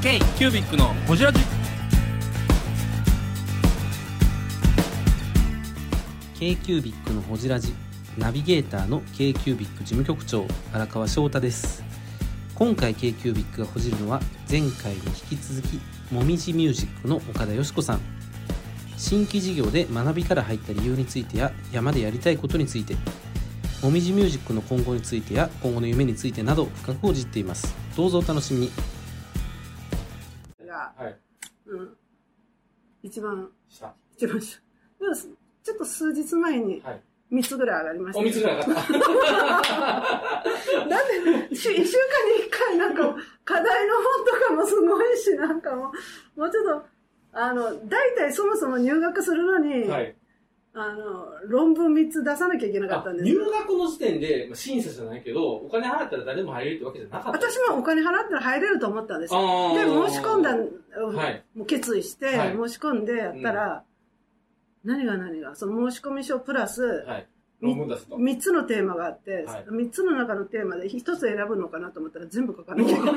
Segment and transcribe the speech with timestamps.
[0.00, 1.40] K キュービックのホジラジ。
[6.38, 7.74] K q u b i c のほじラジ
[8.16, 11.82] ナビゲーターの k q u b i c 事務局長荒川翔太です。
[12.54, 14.98] 今回 k q u b i c がほじるのは前回に
[15.30, 15.80] 引き続き
[16.12, 18.00] もみじミュージックの岡田よし子さん。
[18.96, 22.94] 新規事業で学びから入った理由についてや山でやりたいことについて
[23.82, 27.74] もみじミュージックの今後についてや今後の夢についてなど深く報じっています。
[27.96, 28.97] どうぞお楽しみに。
[30.78, 31.18] が、はい。
[31.66, 31.96] うん、
[33.02, 34.58] 一番、した一番下。
[35.00, 35.28] でも、す
[35.62, 37.02] ちょっと数日前にはい。
[37.30, 38.82] 3つぐらい上がりました、お水ぐらい上がった。
[38.82, 38.90] だっ
[41.50, 41.90] て、し1週間に1
[42.50, 43.14] 回なんか、
[43.44, 45.92] 課題の本とかもすごいし、なんかも
[46.36, 46.86] う、もうちょっと、
[47.32, 50.16] あの、大体そもそも入学するのに、はい
[50.74, 53.28] あの、論文3つ出さなきゃいけなかったんです。
[53.28, 53.50] 入よ。
[53.50, 57.50] 学の時点でまあ審査じゃないけどお金払ったら誰でも入れるってわけじゃなかった。
[57.50, 59.32] 私もお金払ったら入れると思ったんです。
[59.32, 60.08] で、ー。
[60.08, 61.44] 申し込んだ、はい。
[61.54, 62.52] もう決意して、はい。
[62.52, 63.84] 申し込んでやったら、
[64.84, 67.26] 何が何が、その申込書プラス、はい。
[67.60, 68.16] 論文出すと。
[68.16, 69.64] 3つのテーマがあって、はい。
[69.64, 73.14] 3つの中のテーマで1つ選ぶのかなと思ったら全部書かなきゃいけない。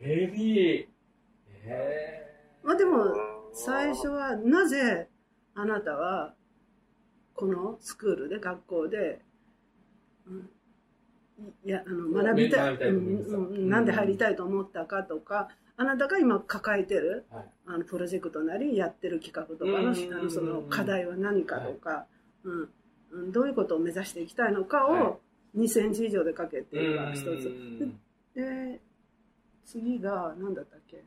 [0.00, 0.86] ヘビー。
[1.64, 2.22] へ
[2.62, 3.14] まあでも、
[3.52, 5.08] 最初はなぜ
[5.54, 6.34] あなたは
[7.34, 9.20] このスクールで学校で、
[10.26, 10.48] うん
[11.64, 17.44] いやあの学びたいうんうんなんで入りたいと思ったかとか、あなたが今抱えてるはい。
[17.66, 20.14] あのプロジェクトなりやってる企画とかのうん。
[20.14, 22.06] あのその課題は何かとか、
[22.44, 22.68] うん
[23.12, 25.20] うん、どういうことを目指していきたいのかはを
[25.56, 27.26] 2センチ以上でかけていうのが一つ。
[27.26, 28.00] うん。
[28.34, 28.80] で
[29.64, 31.04] 次が何だったっけ、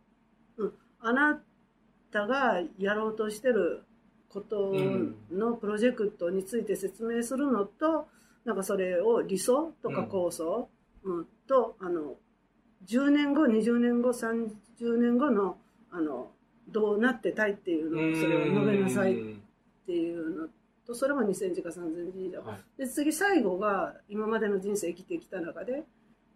[0.58, 1.42] うん、あな
[2.12, 3.85] たがやろうとしてる
[4.36, 4.74] こと
[5.32, 8.08] のプロジェクトについて説明するのと、
[8.44, 10.70] なんかそれを理想とか構想、
[11.04, 12.16] うんとあの
[12.88, 14.50] 10年後20年後30
[14.98, 15.58] 年後の
[15.92, 16.32] あの
[16.68, 19.16] どうなってたいっていうのをそれを述べなさいっ
[19.86, 20.48] ていうの
[20.86, 22.42] とそれも2センチか3センチ以上。
[22.42, 22.80] はい。
[22.80, 25.84] で次最後が今までの人生生きてきた中で、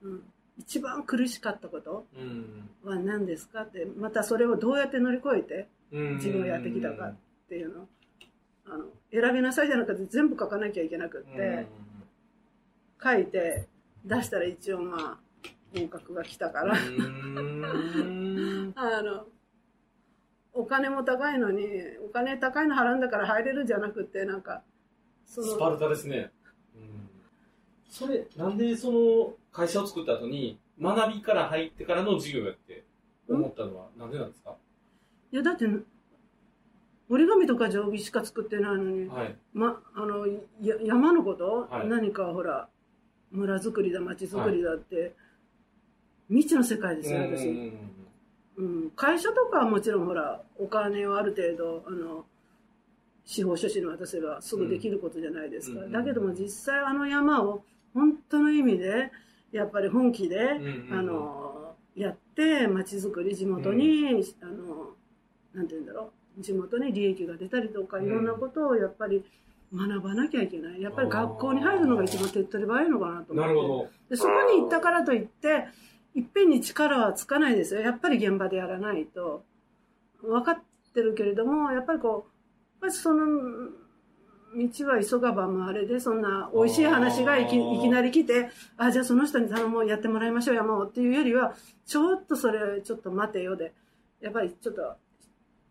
[0.03, 0.21] うん、
[0.57, 2.69] 一番苦しかったことうん。
[2.83, 3.63] は何ですか？
[3.63, 6.15] ってまたそれをどうやって乗り越えてうん。
[6.17, 7.15] 自分をやってきたかっ
[7.49, 7.81] ていうの。
[7.81, 7.87] を
[8.71, 11.67] あの選びなさいじゃなくて全部書かなきゃいけなくって。
[13.01, 13.67] 書いて
[14.05, 15.49] 出したら一応まあ
[15.79, 16.77] 合格が来たから。
[16.77, 18.73] うん。
[18.77, 19.25] あの
[20.53, 21.65] お金も高いのに
[22.05, 24.63] お金高いの払うんだから入れるじゃなくてなんか
[25.25, 26.31] そスパルタですね。
[27.87, 32.83] それ、なんでその会社を作った後に、学びから入ってからの授業やって
[33.27, 34.55] 思ったのはなんでなんですか？
[35.31, 35.65] いやだって
[37.09, 39.35] 折り紙とか定規しか作ってないのに、はい。
[39.53, 40.27] ま、あの
[40.61, 41.87] や山のこと、はい。
[41.87, 42.69] 何かほら
[43.31, 45.15] 村づくりだ町づくりだって、
[46.29, 47.73] 未知の世界ですよ私、
[48.57, 52.25] うん、会社とかはもちろんほらお金をある程度あの
[53.25, 59.11] 司法書士に渡せばすぐできることじゃないですか、うんだけども実際あの山を本当の意味で
[59.51, 64.91] やっぱり本気で、うんあのやって町づくり地元に、あの
[65.53, 68.05] なんて言うんだろう地元に利益が出たりとかうん。
[68.05, 69.23] いろんなことをやっぱり
[69.73, 70.81] 学ばなきゃいけない。
[70.81, 73.47] やっぱり学校に入るのが一番手っ取り早いのかなと思って。
[73.47, 73.89] なるほど。
[74.09, 75.67] でそこに行ったからといって
[76.15, 77.81] いっぺんに力はつかないですよ。
[77.81, 79.43] やっぱり現場でやらないと。
[80.21, 80.61] 分かっ
[80.93, 82.23] てるけれどもやっぱりこうやっ
[82.81, 83.25] ぱりその
[84.55, 91.55] 道は急がば回れでそんな美味しい話がいきいきなり来てあじゃあその人に頼もうやってもらいましょうやもうっていうよりは
[91.85, 93.73] ちょっとそれちょっと待てよで
[94.21, 94.81] やっぱりちょっと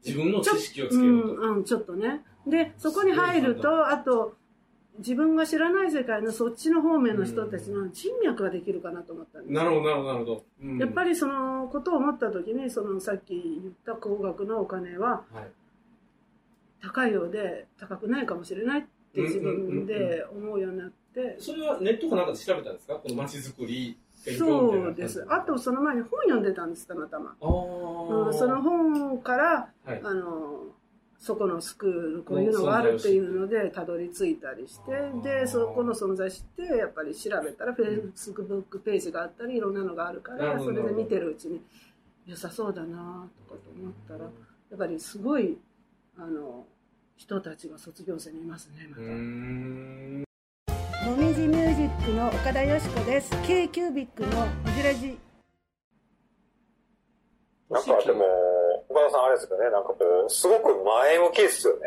[0.04, 1.46] 自分の知識をつうけようと。
[1.46, 2.24] んうん、ちょっとね。
[2.46, 4.36] で、そこに入ると、あと、
[4.98, 9.54] 自分が知らない世界のそっちの方面の人たちの人脈ができるかなと思ったんです。
[9.54, 10.44] なるほど、なるほど、なるほど。
[10.62, 15.50] うんやっぱりそのことを思った時に、そのさっき言った高額のお金ははい。
[16.80, 18.82] 高いようで高くないかもしれないっ
[19.12, 22.94] て自分で思うようになって、それはネットかなんかで調べたんですか？
[22.94, 23.96] この街づくり、
[24.36, 25.24] そうです。
[25.28, 27.36] あとその前に本読んでたんです、たまたま。
[27.40, 30.00] うん、その本から、はい。
[30.04, 30.64] あの
[31.18, 34.92] そこのスクールこういうのがあるっていうのでたどり着いたりして
[35.22, 41.60] でそこの存在してやっぱり調べたらフェイスブックページがあったりいろんなのがあるからそれで見てるうちに
[42.24, 44.26] 良さそうだなとかと思ったらや
[44.76, 45.58] っぱりすごい
[46.16, 46.64] あの
[47.16, 50.22] 人たちが卒業生にいますねま。
[50.22, 50.27] た。
[51.08, 54.36] もみじミュージックの岡田よし子です k キュービックのこ
[54.76, 55.18] じらじ
[57.70, 58.26] なんかでも、
[58.90, 59.96] 岡田さんあれですよね、なんかこ
[60.28, 61.80] う、すごく前向きですよね。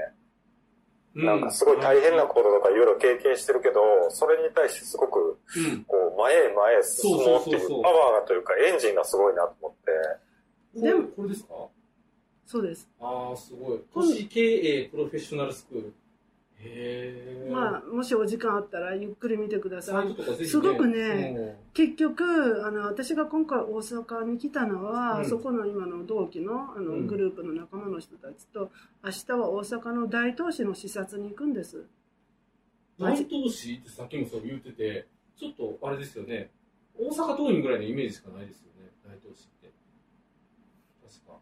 [1.13, 5.83] なんかすごい大変なこととかいろいろ経験してるけど、それに対してすごく、うん。
[5.83, 9.73] こう、前へ前へ進もうっていうパワーがというか、エンジンがすごいなと思っ
[10.73, 11.53] て、でも、でもこれですか？
[12.47, 12.89] そうです。
[12.99, 13.79] ああ、すごい。
[13.93, 15.93] 都市経営プロフェッショナルスクール。
[17.51, 20.07] まあ、もしお時間あったらゆっくり見てくだサさい。
[20.07, 20.45] ね。
[20.45, 28.71] すごくね結局、あの、私が今回大阪に来たのは、うんそこの今の同期のあの、うんグループの仲間の人たちと、
[29.03, 31.85] 明日は大阪の大東市の視察に行くんです。
[32.99, 35.07] 大東市ってさっきもそう言ってて、
[35.37, 36.51] ちょっとあれですよね。
[36.97, 38.91] 大阪桐蔭ぐらいのイメージしかないですよね。
[39.03, 39.71] 大東市って。
[41.01, 41.39] 確か。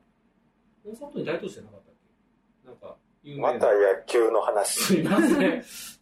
[0.85, 1.95] 大阪桐蔭大東市じゃなかったっ
[2.63, 2.67] け？
[2.67, 2.95] なんか、
[3.37, 4.79] また野球の話。
[4.79, 5.29] すいません。
[5.29, 5.99] そうなんです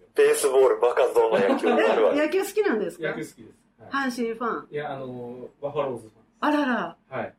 [0.00, 0.08] よ。
[0.14, 2.14] ベースボールバカ像の野球になるわ。
[2.14, 3.08] 野球好きなんですか？
[3.08, 3.58] 野球好きです。
[3.90, 4.68] はい、阪神ファン。
[4.70, 6.10] いや、あのー、バファローズフ
[6.40, 7.18] あらら、ァン。
[7.20, 7.34] はい。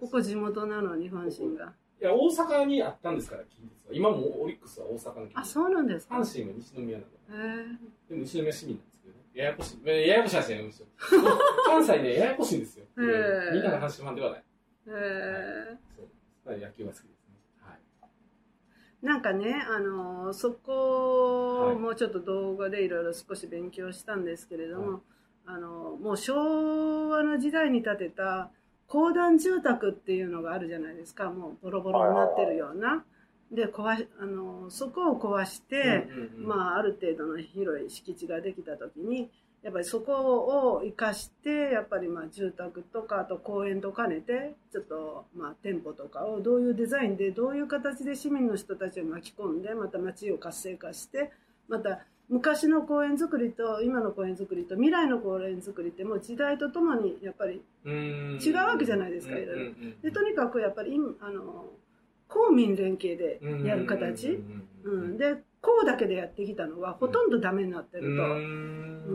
[0.00, 1.72] ここ地元なのに阪神が。
[2.00, 3.94] いや、大阪にあったんですから、近日は。
[3.94, 5.48] 今もオリックスは大阪の近あ、日。
[5.50, 7.58] そうなんですか阪神は西宮なので。
[7.58, 7.64] へえ
[8.10, 9.20] でも西宮市民なんですけどね。
[9.34, 9.86] ややこしい。
[9.86, 10.88] ややこしい話やめましょう。
[11.66, 12.84] 関西ね、ややこしいんですよ。
[12.96, 13.08] みん
[13.64, 14.38] なが阪神ファンではない。
[14.40, 14.42] へ
[14.88, 15.76] え
[16.46, 17.17] そう野球は好きです。
[19.02, 21.76] なんかね、あのそこはい。
[21.76, 25.02] もうちょっと動画でいろいろ少し勉強したんですけれども、
[25.46, 28.50] あのもう昭和の時代に建てた
[28.86, 31.30] 公団住宅っていうのがあるじゃないですか。
[31.30, 33.04] もうボロボロになってるような。
[33.50, 36.48] で壊しあのそこを壊して、うんうんうん。
[36.48, 39.30] まあ、ある程度の広い敷地ができた時に
[39.62, 40.12] やっぱりそこ
[40.76, 51.32] を生かしてやっぱりまあ住宅とかあと公園と兼ねてちょっとまあ店舗とかをどういうデザインでどういう形で市民の人たちを巻き込んでまた街を活性化して
[51.68, 59.74] また昔の公園作りと今の公園作りと未来の公園作りってもう時代とともにやっぱり違うわけじゃないですかいろいろ。
[60.02, 61.66] でとにかくやっぱり今あの
[62.28, 64.38] 公民連携でやる形。
[64.84, 68.38] うん、でこうだけでやってきたのはほとんどダメになってると、うう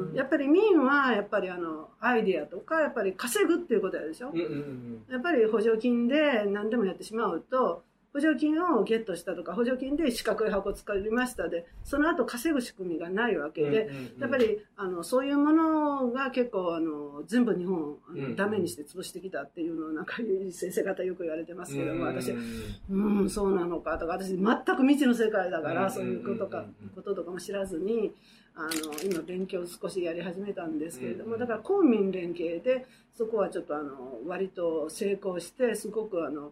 [0.09, 0.11] ん。
[0.11, 0.15] ん。
[0.15, 5.03] やっぱり民はやっぱりあのアイディアとかやっぱり稼ぐっていうことやでしょ、うんうんうん。
[5.09, 13.89] やっぱり補助金で何でもやってしまうと補助金をゲットしたとか補助金で四角い箱作りましたでその後稼ぐ仕組みがないわけで、
[14.19, 20.17] やっぱりあのそういうものが結構あの全部日本をあのうんダメにして潰してきたっていうのをなんか
[20.51, 22.43] 先生方よく言われてますけども私うん
[22.89, 26.65] うん、そうなのかとか、私、全く未知の世界だかうんら、そういうことか
[26.95, 28.13] こととかも知らずに、
[28.55, 28.69] あの、
[29.03, 36.51] 今勉強を少しやり始めたんですけれども、だから公民連携で、そこはちょっとあの、割と成功して、すごくあの、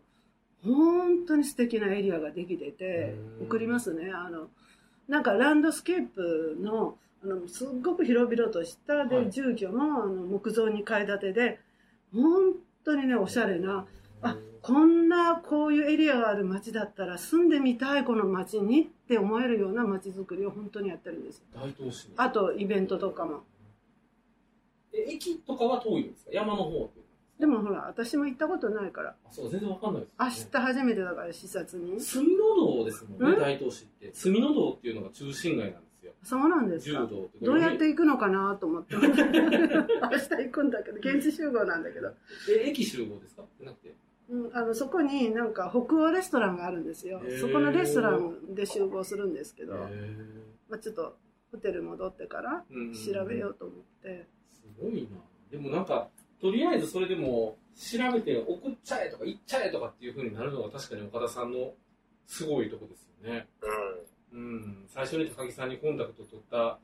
[0.64, 4.12] 本当に素敵なエリアができててう、ん送りますね。
[4.14, 4.50] あの、
[5.08, 9.32] なんかランドスケープの、あの、すっごく広々とした、はで、い。
[9.32, 11.60] 住居もあの木造2階建てで、
[12.14, 12.54] 本
[12.84, 13.88] 当にね、おしゃれな、
[14.22, 21.46] あこんなこういうエリアがある街だったら住んでみたいこの街にって思えるような街づくりを本当にやってるんですよ。
[21.56, 23.44] 大東市にあとイベントとかも。
[24.94, 26.32] え駅とかは遠いんですか？
[26.32, 27.01] 山の方って
[27.42, 29.10] でもほら私も行ったことないから。
[29.26, 32.00] あそう全然わかんないです、明日初めてだから視察に。
[32.00, 33.40] 住の道ですもんねうん？
[33.40, 34.12] 大東市って。
[34.14, 36.14] 住の道っていうのが中心街なんですよ。
[36.24, 37.02] そうなんですか？
[37.02, 38.96] 柔道ってどうやって行くのかなと思って。
[38.96, 42.14] 明日行くんだけど現地集合なんだけど、
[42.50, 43.44] え駅集合ですか？
[43.62, 43.96] なくて。
[44.30, 47.20] うん、あのそこになんか北欧レストランがあるんですよ。
[47.26, 47.40] へー。
[47.40, 49.78] そこのレストランで集合するんですけど、へ
[50.70, 51.18] まあ、ちょっと
[51.52, 55.18] ホテル戻ってからー調べようと思って、すごいな。
[55.50, 56.08] でもなんか
[56.42, 61.74] とりあえずそれでも調べて送っちゃえとか行っちゃえとかっていうふうになるのが確かに岡田さんの
[62.28, 63.48] すごいとこですよね。
[64.34, 64.40] うん。
[64.40, 64.86] うん。
[64.88, 66.80] 最初に高木さんにコンタクト取った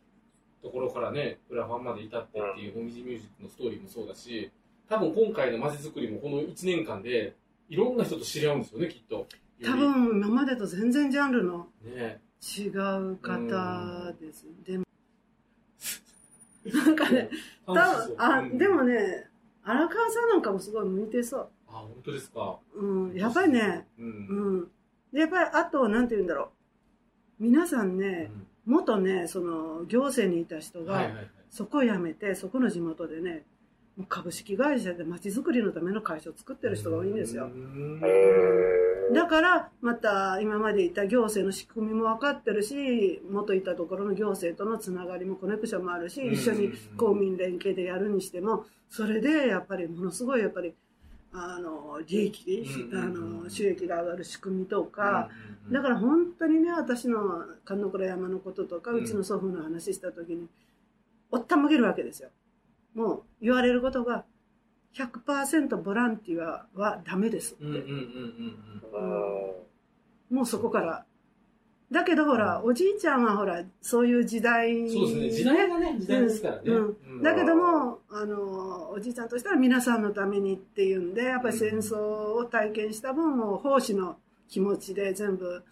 [0.62, 4.52] ところからね裏ファンまで至ってっていうもみじミュージックのストーリーもそうだし
[4.90, 7.36] 多分今回の街づくりもこの1年間で
[7.70, 9.28] いろんな人と知り合うんですよねきっと。
[9.64, 12.22] 多分今までと全然ジャンルのね。
[12.42, 14.46] 違う方です。
[14.66, 14.86] でも、
[16.66, 17.30] なんかね、
[17.66, 18.58] 多分あ、うん。
[18.58, 19.28] でもね、
[19.70, 22.80] 荒川さんなんかもすごい向いてそあ本当ですかう。
[22.80, 24.68] うん、やっぱりね、ううんん。
[25.12, 26.52] で、やっぱり、あと、なんて言うんだろ
[27.40, 27.44] う。
[27.44, 28.32] 皆さんね、
[28.66, 31.12] 元ね、その、行政にいた人が、
[31.50, 33.44] そこを辞めて、そこの地元でね、
[34.08, 37.46] 株式会社で街づくりのための会社を作ってる人が多いんですよ。
[37.46, 38.77] うんへー
[39.14, 46.34] だから、また今までいた行政の仕組みも分かってるし、元いたところの行政とのつながりもコネクションもあるし、うん。
[46.34, 50.74] 一緒に公民連携でやるにしても、それでやっぱりものすごいやっぱり、
[51.34, 59.04] あの、利益、うんあの、収益が上がる仕組みとか、うんだから本当にね、私の神の倉山のこととか、うん。
[59.04, 60.48] うちの祖父の話した時に、
[61.30, 62.30] おったまげるわけですよ。
[62.96, 64.24] もう言われることが、
[64.98, 67.64] 100%ボランティアはダメですって。
[70.30, 71.06] もうそこから
[71.92, 75.30] だけどほら、おじいちゃんはほら、そういう時代、そうですね。
[75.32, 76.62] 時代がね、時代ですからね。
[77.24, 81.98] だけども、あの、おじいちゃんとしては皆さんのためにっていうんで、やっぱり戦争
[82.34, 84.18] を体験した分を奉仕の
[84.50, 85.64] 気持ちで全部、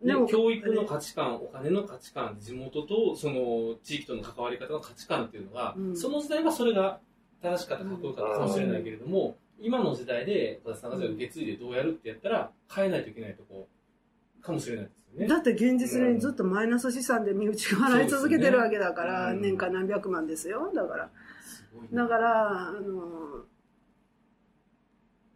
[0.00, 7.00] ねでも教育の価値観、お金の価値観、地元とその地域との関わり方の価値観っていうのが、うんその時代はそれが
[7.42, 13.68] 正しかったかっこよかったかもしれないけれども、今の時代で、岡田さんが受け継いでどうやるってやったら、変えないといけないとこ
[14.40, 15.26] かもしれないですよね。
[15.26, 20.72] だって現実にずっとマイナス資産で身内が払い続けてるわけだから、ね年間何百万ですよ。
[20.74, 21.06] だから。
[21.06, 21.10] ね
[21.92, 23.44] だから、あの、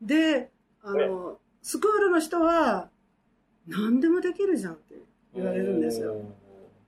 [0.01, 0.51] で、
[0.83, 2.91] あの、スクールの人は、
[3.69, 4.97] 何でもできるじゃんって
[5.35, 6.17] 言われるんですよ。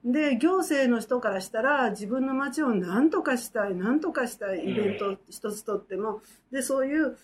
[0.04, 6.20] で、行政の人からしたら、自分の街を何とかしたい、何とかしたい、イベント一つとっても、
[6.52, 7.16] で、そういう、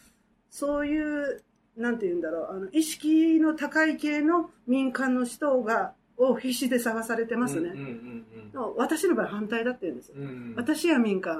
[0.50, 1.42] そういう、
[1.76, 7.68] なんて言うんだろう、あの、意識の高い系の民間の人が、を必死で探されてますね。
[7.68, 10.16] うんうんでも私の場合反対だって言うんですよ。
[10.18, 10.54] うんうんうん。
[10.56, 11.38] 私は民間。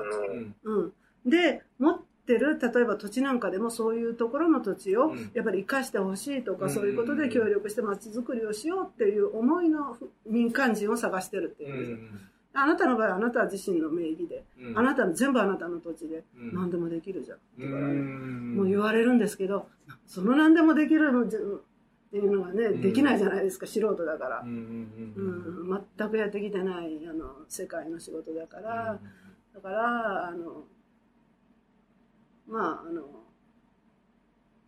[0.65, 0.83] うんう
[1.27, 1.31] ん。
[1.31, 2.01] で、持っ
[2.33, 5.31] てる、例えば土地なんかでもそういうところの土地をうん。
[5.35, 6.71] やっぱり生かしてほしいとか、うん。
[6.71, 9.97] そういうことで協力して街づくりをしようっていう思いの
[10.27, 11.91] 民間人を探してるってういうんです。
[11.91, 11.97] よ。
[11.97, 12.01] ん。
[12.53, 14.79] あなたの場合はあなた自身の名義で、うん。
[14.79, 16.55] あなたの全部あなたの土地でうん。
[16.55, 17.39] 何でもできるじゃん。
[17.39, 18.55] うだからん。
[18.57, 19.69] もう言われるんですけど、
[20.07, 21.37] その何でもできるのって
[22.17, 22.81] いうのがね、うん。
[22.81, 24.41] できないじゃないですか、素人だから。
[24.45, 24.49] うん。
[24.49, 25.75] うんううん。
[25.75, 28.99] ん、全くやってきてないあの世界の仕事だから、
[29.55, 30.65] だからあの
[32.51, 33.03] まああの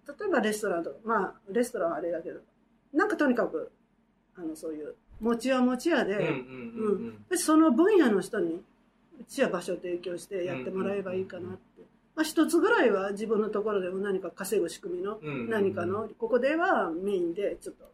[0.08, 2.40] 例えばレストランとかまあレストランはあれだけど
[2.92, 3.70] なんかとにかく
[4.36, 8.62] あのそういう持ち屋持ち屋で、うんその分野の人に
[9.20, 11.82] うちは場所を提供してやってもらえばいいかなって、
[12.16, 17.84] まあ、一つぐらいは自分のところでも何か稼ぐ仕組みのうん何かのここではメインでちょっと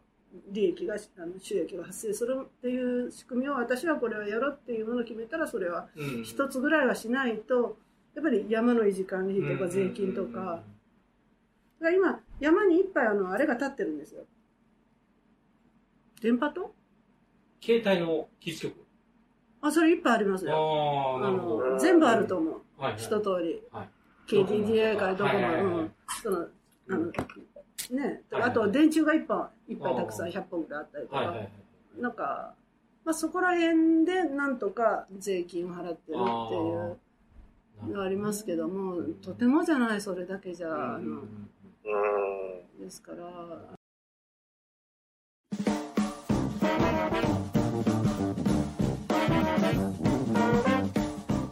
[0.51, 6.23] 利益があの収益が発生するっていう仕組みを私はこれをやろうっていうものを決めたらそれはうん。
[6.23, 7.77] 一つぐらいはしないと
[8.19, 10.61] やっぱり山の維持管理費とか税金とか。
[11.79, 14.23] だから今山にいっぱいあのあれが立ってるんですよ。
[16.21, 16.73] 電波塔？
[17.61, 18.85] 携帯の基地局。
[19.61, 22.53] あそれいっぱいありますよああの全部あると思う。
[22.77, 23.01] はいはい。
[23.01, 23.89] 一通り、はい。
[24.27, 26.47] KDDI からどこも、うん、その
[26.89, 30.33] あのね、はいあと電柱がいっぱいいっぱいたくさんあー。
[30.33, 31.49] 100本ぐらいあったりとか、はいはいはい。
[32.01, 32.53] なんか、
[33.05, 36.97] まあ、そこら辺でなんとか税金を払ってるっていう
[37.81, 41.19] ありますけどもとてもじゃないそれだけじゃ、あのうん。
[41.19, 41.21] う
[42.77, 42.79] ん。
[42.79, 43.75] ですから。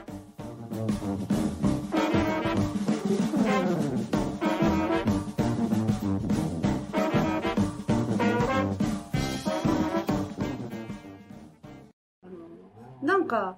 [13.01, 13.57] なんか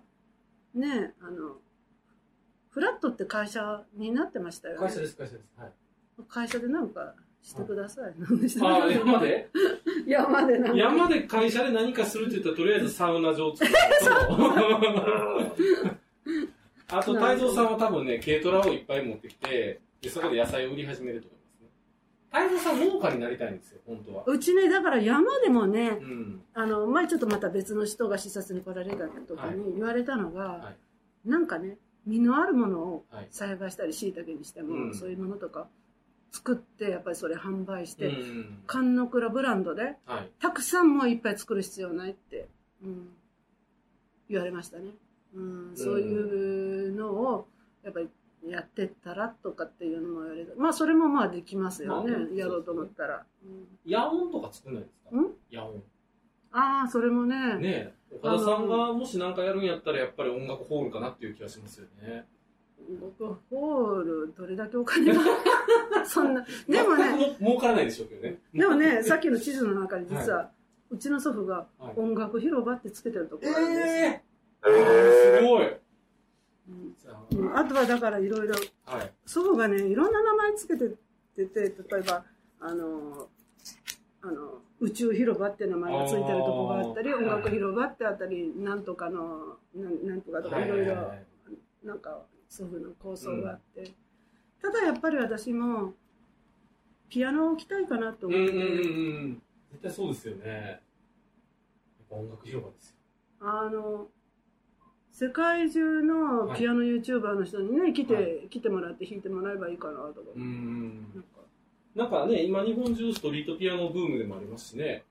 [0.73, 1.64] ねあの
[2.75, 4.85] フラットって会社になってましたよね。
[4.85, 5.45] 会社です会社です。
[5.57, 5.71] はい。
[6.27, 9.49] 会社でなんかしてください、なんでしてくああださい山で？
[10.05, 10.77] 山でなんか。
[10.77, 13.73] 山で会社で何かするって言ったらとりあえずサウナ場を作る。
[16.89, 21.69] とあと太蔵さんは多分ね軽トラをいっぱい持ってきてでそこで野菜を売り始めると思いますね。
[22.29, 24.23] 太蔵さん農家になりたいんですよ本当は。
[24.27, 26.41] うちねだから山でもねうん。
[26.53, 30.73] あの前ちょっとまた別の人が視察に来られた時に言われたのが、は
[31.23, 33.27] なんかね実のあるものをはい。
[33.31, 34.95] 栽培したりしいたけにしても、うん。
[34.95, 35.67] そういうものとか
[36.31, 38.63] 作ってやっぱりそれ販売して、うん。
[38.67, 40.31] 甘の倉ブランドではい。
[40.39, 42.47] たくさんもういっぱい作る必要ないって、
[42.83, 43.09] うん、
[44.29, 44.91] 言われましたね、
[45.33, 47.47] うん、そういうのを
[47.83, 48.09] やっぱり
[48.47, 53.91] やってったらとかっていうのも言われてまあそれもまあできますよね、まあやろうと思ったら、うん。
[53.91, 55.15] 野音とか作んないですか？
[55.15, 55.33] ん？
[55.51, 55.83] 野音。
[56.51, 57.57] ああそれもね。
[57.57, 62.25] ねえ岡田さんがもし何かやるんやったらやっぱり音楽ホールかなっていう気がしますよね。
[62.99, 65.21] 僕ホールどれだけお金が。
[66.05, 66.45] そんな。
[66.67, 67.35] でもね。
[67.39, 68.39] 儲からないでしょうけどね。
[68.53, 70.51] でもねさっきの地図の中に実は、
[70.89, 71.99] うちの祖父がはい。
[71.99, 74.21] 音楽広場ってつけてるところがあるんですよ、え
[74.67, 75.77] えー、すごい。
[77.39, 77.57] うん。
[77.57, 78.47] あとはだからいろい。
[78.47, 78.55] ろ
[79.25, 80.89] 祖母がねいろんな名前つけて
[81.35, 82.23] てて例えば
[82.59, 83.27] あの
[84.21, 91.13] あの宇宙広場って名前がついてるとこがあったり音楽広場ってあったりなんとかのなんなんとかとかいろいろ
[91.83, 93.91] なんか祖父の構想があって、
[94.61, 95.93] ただやっぱり私も
[97.09, 98.91] ピアノを置きたいかなとうんうんうん思って、う
[99.27, 99.41] ん。
[99.71, 100.47] 絶対そうですよね。
[100.47, 100.79] やっ
[102.09, 102.95] ぱ音楽広場ですよ。
[103.41, 104.07] あの
[105.11, 108.47] 世界中のピアノ YouTuber の人にね来て、はい。
[108.49, 110.45] 来てもらって弾いてもらえばいいかなとか、うんう
[111.19, 111.23] ん
[111.95, 115.03] なんかね、今日本中ストリートピアノブームでもありますしね。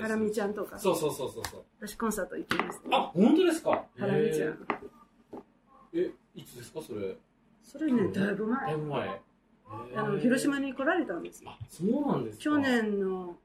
[0.00, 1.62] ハラミちゃんとかそうそうそうそうそう。
[1.86, 3.84] 私コンサート行きました、ね、あ、本当ですか？
[3.98, 4.58] ハラミちゃん
[5.92, 6.80] え、いつですか？
[6.80, 7.14] それ。
[7.62, 9.20] それねだいぶだ前いぶ前。
[9.96, 12.44] あの広島に来られたんですよあ、そうなんですか？
[12.44, 12.56] 去。
[12.58, 13.36] 年の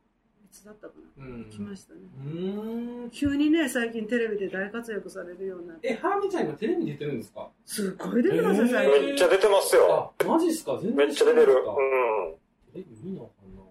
[0.46, 1.25] いつだったかな？
[1.25, 1.50] うん。
[1.51, 3.10] 来ましたねうーん。
[3.12, 7.50] 急にね最近テレビで大活躍されるようになってえ、ハラミちゃん今テレビに出てるんですか？
[7.65, 10.13] すごい出てますよ最近めっちゃ出てますよ。
[10.17, 10.79] あ、マジっすか？
[10.82, 11.51] 全め然っちゃ出てる。
[11.51, 11.55] う。
[11.58, 12.36] うん
[12.74, 13.62] テレビ見なあかんな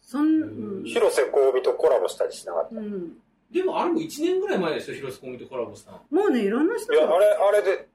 [0.00, 0.84] そん、うんん。
[0.84, 2.74] 広瀬香美とコラボしたりしなかった。
[2.74, 3.16] いうん、
[3.50, 6.00] でもあれも1年ぐらい前でしょ広瀬コミとコラボしたの。
[6.10, 7.88] もうねいろんな人や、あがれ、あれで、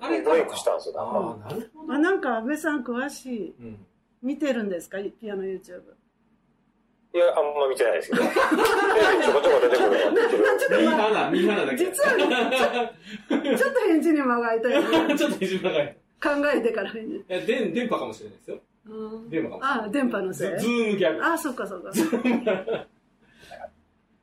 [0.00, 0.94] あれブレイクしたんですよ。
[0.94, 1.92] だからああ、なるほど。
[1.94, 3.86] あなんか安倍さん詳しいうん。
[4.22, 4.98] 見てるんですか？
[5.20, 5.82] ピアノ YouTube
[7.14, 8.22] いや、あんま見てないですけど。
[8.22, 10.28] テレビちょこちょこ出てくるのは見てる。
[10.28, 11.78] ちょっとミーまハナ、ミーハナだけ。
[11.78, 12.92] 実は
[13.56, 15.84] ちょっと返事に間が空いたよね ちょっと肘長い。
[15.86, 15.88] い
[16.22, 18.58] 考えてから返事や、電、電波かもしれないですよ。
[18.88, 19.86] うん電波かもしれない。
[19.86, 21.24] あ電波のズせいズームギャグ。
[21.24, 21.90] あそっかそっか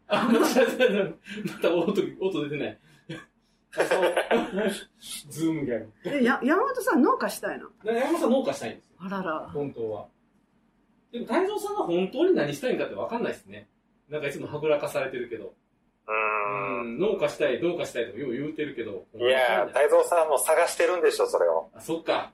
[0.07, 2.79] あ、また、また音、音出てない。
[3.75, 4.13] あそう
[5.29, 5.91] ズームギャグ。
[6.05, 7.69] えや山本さん農家したいの？
[7.83, 8.95] 山本さん農家したいんですよ。
[8.99, 10.07] あらら本当は。
[11.11, 13.67] でも、太蔵さんが本当に何したいんかって分かんないですね。
[14.09, 15.53] なんかいつもはぐらかされてるけど。
[16.05, 19.05] ううんん、農家したい、農家したいとかよう言うてるけど。
[19.15, 21.69] いやー、太蔵さんも探してるんでしょ、それを。
[21.73, 22.33] あ、そっか。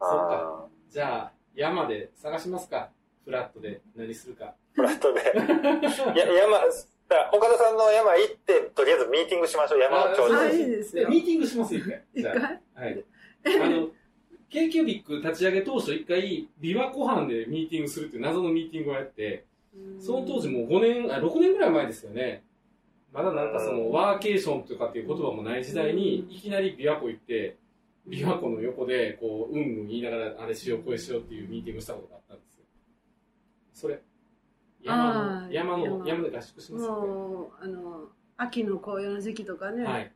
[0.00, 0.66] そっあか。
[0.90, 2.90] じゃあ、山で探しますか？
[3.24, 4.44] フラットで何するか。
[4.44, 5.20] ーフラットで。
[5.20, 6.64] いや、山、だ
[7.08, 10.60] から岡田さんの山行って、とりあえずミーティングしましょう、山の頂あ上で。
[10.60, 12.04] いいですよミーティングします、一回。
[12.14, 12.32] 一回？
[12.36, 13.04] あはい。
[13.44, 13.88] あの、
[14.50, 19.44] k q ビック立ち上げ当初一回、琵琶湖畔でミーティングするっていう謎のミーティングをやって、
[20.00, 22.44] その当時もう5年、あ、6年ぐらい前ですよね。
[23.12, 27.56] まだなんかその、ワーケーションとかっていう言葉もない時代に、いきなり琵琶湖行って、
[28.08, 32.64] 琵琶湖の横で、こう、うんうん言いながら、あれしよう、これしようっていうミーティングしたことがあったんですよ。
[33.72, 34.02] それ。
[34.82, 35.14] 山
[35.46, 39.84] の、山の、山山で合宿しますよもうあの秋の紅葉の時期とかね、ね。
[39.84, 40.12] はい。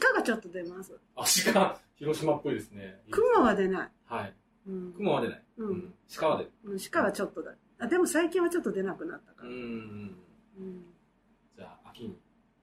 [0.00, 3.00] 鹿がちょっと出ますあ、鹿、広島っぽいですね。
[3.10, 4.34] 熊は出ない、はい。
[4.68, 5.42] うん熊は出ない。
[5.58, 5.94] うんうん。
[6.16, 6.50] 鹿は出る。
[6.64, 9.56] うん鹿はちょっとだあでも最近はちょっと出なくなったから、うん。
[10.58, 10.84] うん
[11.56, 12.18] じゃあ、秋に、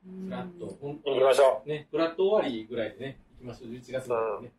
[0.07, 3.71] うんフラット、本行きましょね、フラット終わりぐらいでね、行きましょう。
[3.71, 4.15] 11月で
[4.47, 4.53] ね。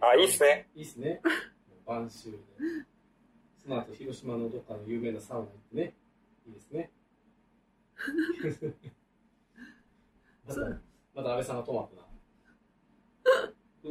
[0.00, 0.04] う。
[0.04, 0.68] あ、いいっすね。
[0.74, 1.20] いいっすね。
[1.86, 2.38] 晩秋で。
[3.62, 5.94] その後、広島のどっかの有名なサウナ行ってね。
[6.46, 6.90] いいですね。
[10.48, 10.60] また、
[11.14, 12.06] また安倍さんが泊まったな。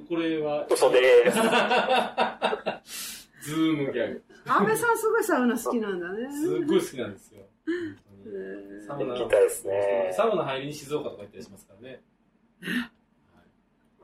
[0.09, 3.29] これは、嘘でーす。
[3.45, 4.23] ズームギャグ。
[4.47, 7.43] 安倍さんすごいサウナ好きなんだねすっごい好きなんですよ。
[7.67, 7.71] え
[8.07, 12.03] 本当にーサウナ行きたいですねサウナ入りに静岡とか行ったりしますからね。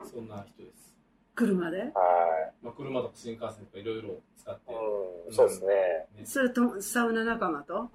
[0.02, 0.96] はい、そんな人です。
[1.34, 1.78] 車で？
[1.78, 1.92] は
[2.62, 4.74] まあ、車とか新幹線とかいろいろ使ってい。。
[4.74, 6.24] うん、そうですね。
[6.24, 7.90] それとサウナ仲間と？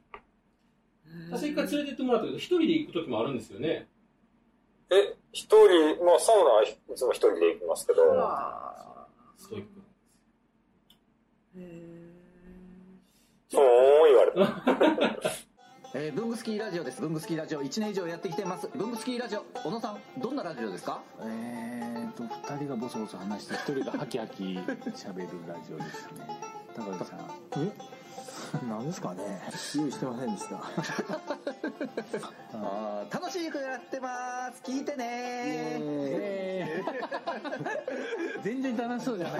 [1.31, 3.87] 私一回連れてってもらったけど、一人で行く時もあるんですよね。
[4.89, 9.69] え、一人、まあサウナはいつも一人で行きますけど、あストイック
[11.55, 11.97] なんーへ
[13.49, 13.65] そう
[14.07, 15.31] 言われた。
[15.93, 17.01] えー、ブングスキーラジオです。
[17.01, 18.69] ブングスキーラジオ1年以上やってきてます。
[18.75, 21.01] ブングスキーラジオ、小野さん、どんなラジオですか？
[21.21, 26.27] えーと、二人がボソボソ話して、一人がハキハキ喋るラジオですね。
[26.75, 27.19] 高木さん。
[27.63, 27.71] え？
[28.69, 29.41] 何ですかね？
[29.75, 30.55] 用意してませんでした。
[32.53, 34.61] あー楽しくやってます。
[34.63, 35.05] 聞いてね
[35.79, 39.37] えー全然楽しそうじゃな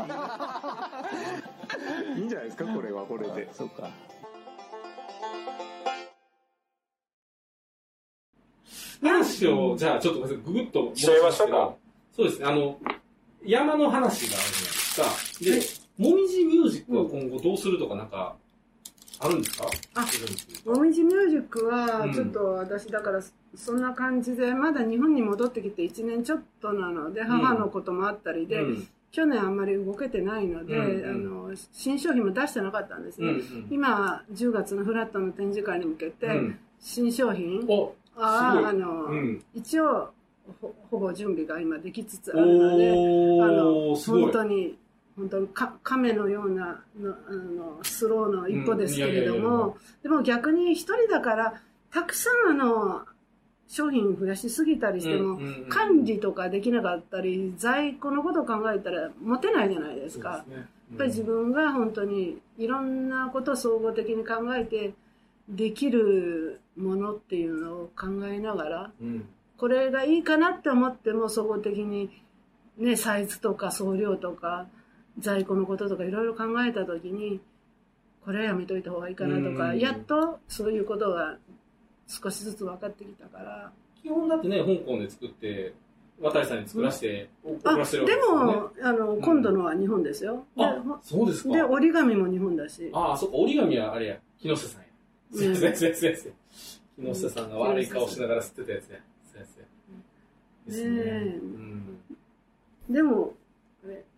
[2.16, 2.18] い。
[2.20, 2.66] いいんじゃないですか？
[2.66, 3.50] これはこれで。
[3.54, 3.90] そうか。
[9.46, 11.76] 話を、じゃあちょっとググッとしちゃいましょうか。
[12.16, 12.80] そうですね、あの、
[13.46, 16.04] 山の話があるじゃないですか。
[16.04, 18.36] で、もみじミュージックは今後どうするとかなんか、
[19.20, 19.66] あるんですか？
[19.96, 20.06] あ
[20.66, 23.20] もみじミュージックはうんちょっと私だから
[23.56, 28.88] そんな感じでまだ日本に戻ってきて1年ちょっとなので母のこともあったりで、うん。
[29.10, 31.10] 去年あんまり動けてないので、うん。
[31.10, 33.36] あの新商品も出してなかったんですね、うん。
[33.36, 33.68] うん。
[33.72, 36.60] 今10月のフラットの展示会に向けて、うん。
[36.80, 39.44] 新商品おああの、うん。
[39.54, 40.10] 一応
[40.62, 43.96] ほほぼ準備が今できつつあるのであの。
[43.96, 44.78] 本当に
[45.18, 53.06] 本当にか亀のようなのあのスローの一歩ですけれども、でも逆に一人だからたくさんあの
[53.68, 60.44] 商品増やしすぎたりしても、うんうんうん管理とかできなかったり、在庫のことを考えたら持てないじゃないですか。
[60.48, 60.56] すね。
[60.56, 64.94] やっぱり自分が本当にいろんなことを総合的に考えて
[65.50, 72.12] できるものっていうのを考えながら、うんこれがいいかなって思っても総合的に
[72.78, 74.68] ね、サイズとか送料とか
[75.18, 77.40] 在庫のこととかいろいろ考えた時に、
[78.24, 81.38] これはやめといた方がいいかなとか、うんやっとそういうことが
[82.06, 83.72] 少しずつ分かってきたから。
[84.04, 85.74] 基本だってね、香港で作って、
[86.22, 88.56] 渡さんに作らせて、送あ、らせてるでわけですよね。
[88.56, 90.46] も、あの、今度のは日本ですよ。
[90.56, 91.50] であ、そうですか。
[91.50, 92.90] で、折り紙も日本だし。
[92.94, 94.82] ああ、そっか、折り紙はあれや、木下さん
[95.32, 95.38] や。
[95.38, 96.34] すいません、すいません、すいません。
[97.14, 99.00] 木下さんが悪い顔しながら吸ってたやつや。
[99.34, 99.66] そうやそうや
[100.68, 101.40] ですね。
[101.42, 102.00] うん
[102.90, 103.34] でも、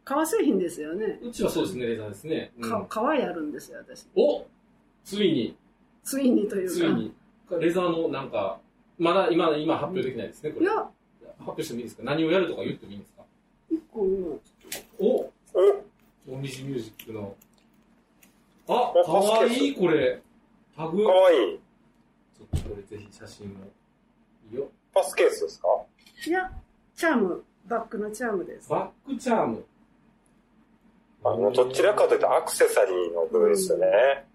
[0.05, 1.19] 革製品ですよね。
[1.23, 2.51] うちはそうですね、レザーですね。
[2.59, 4.05] うんか革やるんですよ、私。
[4.15, 4.45] お
[5.03, 5.55] ついに、
[6.03, 6.73] ついにというか。
[6.73, 7.13] ついに、
[7.59, 8.59] レザーのなんか、
[8.97, 10.65] まだ今、今発表できないですね、これ。
[10.65, 10.91] いや、発
[11.39, 12.03] 表してもいいですか？
[12.03, 13.23] 何をやるとか言ってもいいんですか？
[13.71, 14.39] 一個も
[14.99, 15.31] おお
[16.27, 17.35] もみじミュージックの。
[18.67, 20.21] あ、かわいい、これ。
[20.79, 21.03] タグ。
[21.03, 21.59] かわいい。
[22.37, 23.65] ちょっとこれぜひ写真も。
[24.49, 24.69] いいよ。
[24.93, 25.67] パスケースですか？
[26.25, 26.49] いや、
[26.95, 28.69] チャーム、バッグのチャームです。
[28.69, 29.65] バックチャーム。
[31.25, 34.25] あの、どちらかというとアクセサリーの部分ですよね。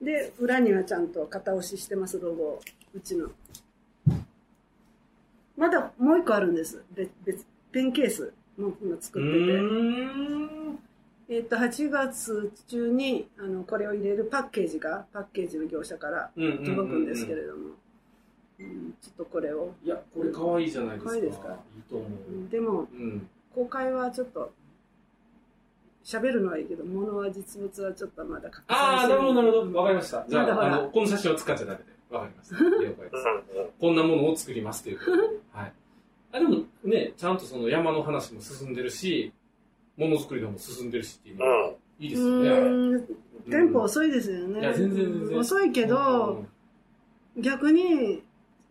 [0.00, 2.60] で、裏にはちゃんと型押ししてます、ロゴ。
[2.94, 3.28] うちの。
[5.56, 6.80] まだもう一個あるんです。
[6.94, 10.59] 別、別、ペンケースも今作うってて。
[11.30, 17.62] えっと、8月中に、あの、これを入れるパッケージが、パッケージの業者からうんうんうんうん届くんですけれども、
[18.58, 19.72] うんちょっとこれを。
[19.84, 21.08] いや、これ可愛いじゃないですか。
[21.08, 21.48] 可愛いですか？
[21.48, 22.08] いいと思う。
[22.08, 23.28] うんでも、うん。
[23.54, 24.52] 公開はちょっと、
[26.04, 29.78] 喋るのはいいけど、物は実物はちょっとまだ隠ああ、なるほど、なるほど。
[29.78, 30.24] わかりました。
[30.28, 31.84] じゃあ、あの、この写真を使っちゃダメで。
[32.16, 32.56] わかりました。
[33.80, 35.22] こんなものを作りますということで。
[35.52, 35.72] はい。
[36.32, 39.32] あ、でもね、ちゃんとその山の話も進んでるし、
[39.96, 43.04] ものづくりの方も進んでるしっていうのは、いいですよね。
[43.50, 44.60] テンポ遅いですよね。
[44.60, 45.38] いや、全然全然。
[45.38, 46.44] 遅いけど、
[47.36, 48.22] 逆に、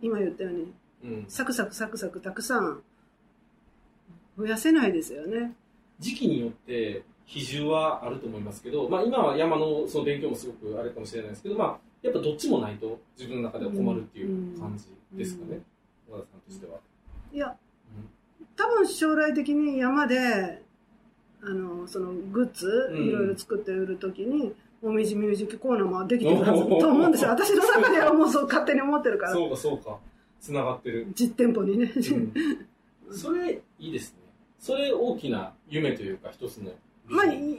[0.01, 2.81] 今言ったように、うん、うんサクサクサクサクたくさん
[4.37, 5.53] 増やせないですよね。
[5.99, 14.85] 時期によって比重はあると思いますけど、まあ今は山のその勉強もすごくあれかもしれないですけど、まあやっぱどっちもないと自分の中では困るっていう感じ
[15.17, 15.61] ですかね、
[16.09, 16.79] 和田さんとしては。
[17.33, 17.55] いや、
[18.55, 20.63] 多分将来的に山で、
[21.41, 27.31] あの、そのグッズ、うんいろいろ作って売るときに、もみじミュージックコーナーもできてるはずと思うんですよ。
[27.31, 29.33] 私の中ではもうそう勝手に思ってるから。
[29.33, 29.97] そうかそうか。
[30.39, 31.07] つながってる。
[31.13, 31.91] 実店舗にね。
[31.95, 32.33] うん
[33.11, 34.19] それいいですね。
[34.59, 36.71] それ大きな夢というか一つの。
[37.07, 37.57] まあ、い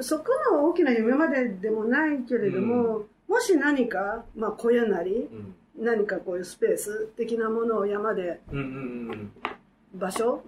[0.00, 8.68] そこの大きな夢まででもないけれども、もし何か、まあ、小屋なり、うん何かこういうスペース的なものを山でうんうんう
[9.14, 9.32] ん
[9.94, 10.42] 場所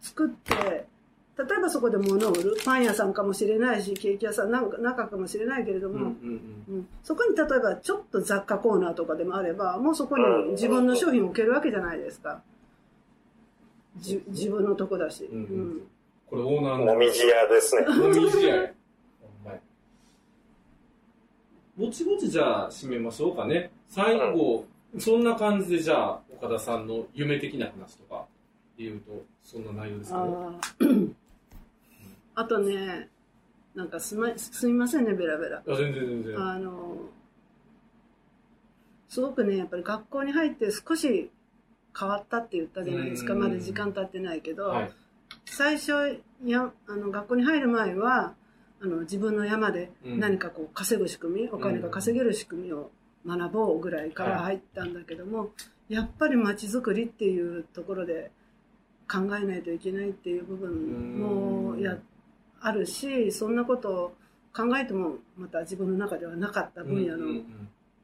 [0.00, 0.86] 作って、
[1.38, 12.42] 例えばそこで物を売る、パン屋さんかもしれないし、ケーキ屋さんなんか中かもしれないけれども、うんうんうんそこに例えばちょっと雑貨コーナーとかでもあれば、もうそこに自分の商品を置けるわけじゃないですか。
[13.96, 15.24] じ自分のとこだし。
[15.24, 15.80] うんうんうん
[16.26, 16.84] これオーナーの。
[16.84, 17.82] もみじ屋ですね。
[17.90, 18.72] もみじ屋や。
[19.20, 19.60] ほんまや
[21.76, 23.72] ぼちぼちじゃあ締めましょうかね。
[23.88, 24.64] 最後、
[24.96, 28.26] そんな感じでじゃあ岡田さんの夢的な話とか
[28.78, 31.14] 言うと、そんな内容ですかね。
[32.40, 33.10] あとね、
[33.74, 35.58] なんかすますみませんね、ベラベラ。
[35.58, 36.38] あ全然全然。
[36.38, 36.96] あの、
[39.10, 41.30] すごくね、やっぱり学校に入って少し
[41.98, 43.34] 変わったって言ったじゃないですか。
[43.34, 44.92] うんまだ時間経ってないけど、はい。
[45.44, 45.92] 最初
[46.44, 48.34] やあの学校に入る前は
[48.80, 52.90] あの自分の山でうん何かこう稼ぐ仕組み、お金が稼げる仕組みを
[53.26, 55.50] 学ぼうぐらいから入ったんだけども、
[55.90, 58.30] やっぱり街づくりっていうところで
[59.10, 61.98] 考えないといけないっていう部分もや
[62.60, 64.12] あるしそんなことを
[64.54, 67.42] 考えてもまた自分の中ではなかった分野の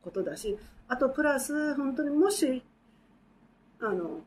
[0.03, 0.57] ことだし、
[0.89, 2.63] あとプラス本当にもし
[3.81, 4.21] あの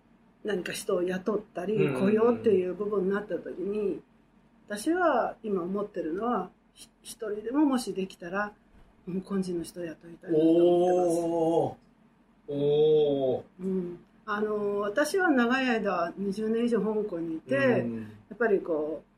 [0.44, 4.00] 何か人を雇ったり雇用っていう部分になった時に
[4.68, 8.52] 私は今思ってるのはひ一人でももしできたら
[9.06, 12.62] 香港人の人を雇いたいなと思ってま
[13.42, 18.12] す、うん、あの私は長い間20年以上香港にいて、うん。
[18.30, 19.09] やっぱりこう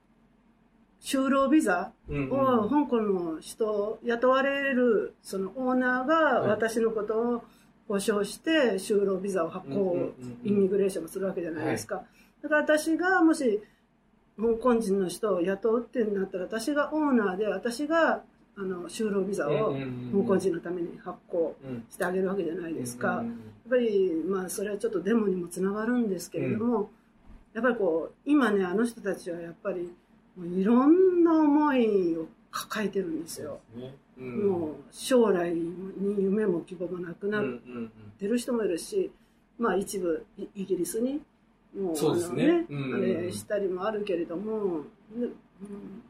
[1.02, 7.44] 就労ビザを香港の人を雇われるそのオーナーが私のことを
[7.88, 12.04] 保証して就労ビザを発行、イミグレーションをするわけじゃないですか、
[12.42, 13.60] だから私がもし
[14.40, 18.22] 香港人の人を雇うってなったら私がオーナーで私が
[18.58, 23.20] あの就労ビザうんを香港人のために発行うんしてあげるわけじゃないですか。
[23.20, 26.90] うんやっぱり、まあ、それはちょっとデモにもつながるんですけれども、
[27.54, 29.90] やっぱりこう今ねあの人たちはやっぱり
[30.40, 33.60] いろんな思いを抱えてるんですよ。
[33.74, 33.96] そうですね。
[34.20, 34.50] うん。
[34.50, 35.74] もう将来に
[36.20, 37.44] 夢も希望もなくなっ
[38.20, 39.12] てる人もいるし、
[39.58, 41.22] まあ、一部イイギリスに
[41.78, 42.44] もうそうですね。
[42.44, 42.96] あのねうん。
[42.96, 44.80] あれしたりもあるけれども、
[45.16, 45.32] ねうん、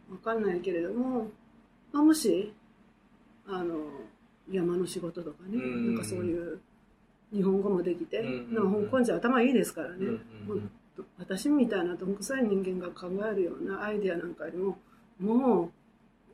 [0.09, 1.27] 分かんないけれども、
[1.91, 2.53] まあ、もし
[3.47, 3.75] あの
[4.49, 6.59] 山の仕事とかね、うんなんかそういう
[7.33, 10.15] 日本語もできて、うんでも香港人は頭いいですからね、うんうん。
[10.47, 10.61] もう
[11.17, 14.77] 私みたいなどんくさい人間が考えるようなアイデアなんかよりも
[15.19, 15.71] も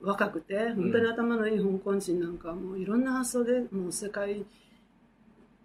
[0.02, 4.46] う若くて本当に頭のいい香港人なんかはもういろんな発想でもう世界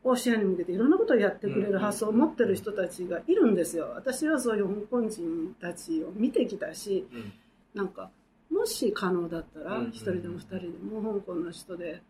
[0.05, 3.92] を視野に向けていろんなことをやってくれる発想を持ってる人たちがいるんですよ。
[3.94, 7.33] 私はそういう香港人たちを見てきたしうん。
[7.74, 8.11] なんか
[8.50, 9.88] もし可能だったらうん。
[9.90, 12.02] 一人でも二人でも香港の人で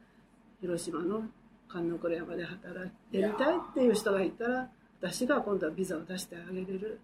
[0.61, 1.25] 広島の
[1.68, 4.71] 観音倉山で働いてみたいっていう人がいたら
[5.03, 7.01] 私が今度はビザを出してあげれる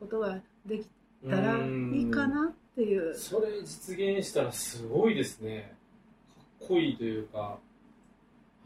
[0.00, 0.86] ことができ
[1.28, 3.14] たらいいかなっていう。
[3.14, 5.72] それ実現したらすごいですね。
[6.58, 7.58] かっこいいというか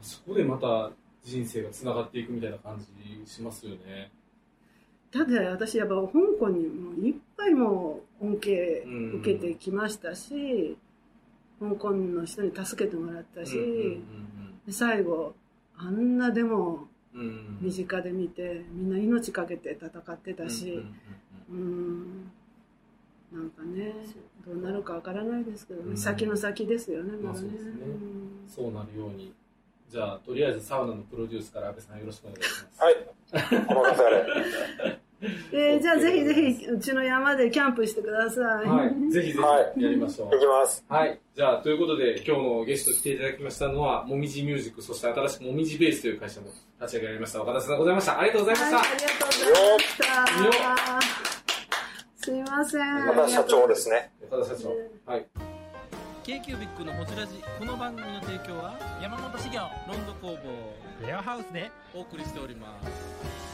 [0.01, 0.91] そこでまた
[1.23, 2.79] 人生がつながっていくみたいな感
[3.27, 4.11] じしますよね。
[5.13, 9.13] ただ私やっぱ香港にもいっぱいもう恩恵うん。
[9.21, 10.79] 受けてきましたし、
[11.61, 14.01] 香港の人に助けてもらったし、
[14.67, 15.35] で最後
[15.77, 20.83] あんなでも身近で見てみんな命かけて戦ってたし、
[21.51, 22.31] うん
[23.33, 23.95] なんかね
[24.47, 25.97] どうなるかわからないですけどね、うん。
[25.97, 27.23] 先の先ですよねまだね。
[27.25, 27.71] まあそうですね。
[27.71, 29.33] うんそうなるように。
[29.89, 32.83] じゃあとりあえずサウナのプロデュースから安倍さんよろしくお願いします。
[32.83, 32.95] はい。
[33.69, 35.01] お任せあれ。
[35.53, 40.37] えーじゃあぜひぜひうちの山でキャンプしてください、はい、ぜひぜはひやりましょう。
[40.37, 40.85] いきます。
[40.89, 41.21] はい。
[41.35, 46.49] じゃあ、ということで、今日のゲスト来ていただきましたのは、もみじミュージック、そして新しくもみじベースという会社も
[46.81, 48.21] 立ち上げられました、岡田さんでございました。
[48.21, 48.77] ありがとうございました。
[48.77, 51.23] はい、ありがとうございました。
[52.25, 53.07] すいません。
[53.07, 54.11] また社長ですね。
[54.31, 55.11] 岡田社長。
[55.11, 55.27] はい。
[56.25, 59.59] k q b i c のホジラジこの番組の提供は山本修行
[59.89, 63.52] ロンド工房レアハウスでお送りしております